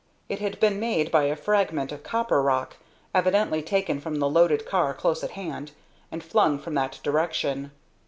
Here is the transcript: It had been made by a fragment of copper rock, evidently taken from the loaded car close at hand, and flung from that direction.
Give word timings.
It 0.29 0.39
had 0.39 0.59
been 0.59 0.79
made 0.79 1.11
by 1.11 1.25
a 1.25 1.35
fragment 1.35 1.91
of 1.91 2.01
copper 2.01 2.41
rock, 2.41 2.77
evidently 3.13 3.61
taken 3.61 4.01
from 4.01 4.15
the 4.15 4.27
loaded 4.27 4.65
car 4.65 4.95
close 4.95 5.23
at 5.23 5.29
hand, 5.37 5.73
and 6.11 6.23
flung 6.23 6.57
from 6.57 6.73
that 6.73 6.99
direction. 7.03 7.69